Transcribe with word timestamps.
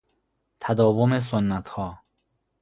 تداوم 0.59 1.19
سنتها 1.19 1.99